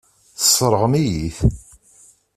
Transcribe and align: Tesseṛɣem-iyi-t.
Tesseṛɣem-iyi-t. 0.37 1.37